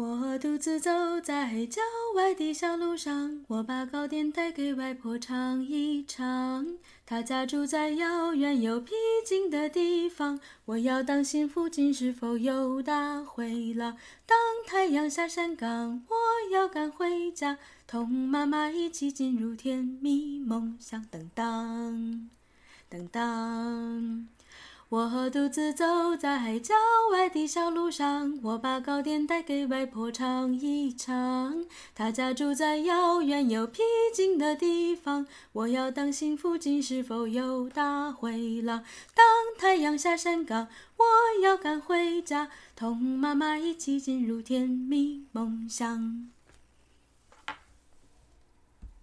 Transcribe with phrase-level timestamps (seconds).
[0.00, 1.82] 我独自走在郊
[2.14, 6.78] 外的小路上，我把糕点带给外婆尝一尝。
[7.04, 8.94] 她家住在遥远又僻
[9.26, 13.98] 静的地方，我要当心附近是否有大灰狼。
[14.24, 21.04] 当太阳下山岗，我要赶回家，同妈妈一起进入甜蜜梦乡。
[21.12, 22.30] 噔噔
[22.90, 24.24] 噔噔。
[24.90, 26.74] 我独自走在郊
[27.12, 31.64] 外的小路上，我把糕点带给外婆尝一尝。
[31.94, 33.82] 她家住在遥远又僻
[34.12, 38.82] 静的地方，我要当心附近是否有大灰狼。
[39.14, 39.24] 当
[39.56, 40.66] 太阳下山岗，
[40.96, 46.30] 我要赶回家，同妈妈一起进入甜蜜梦乡。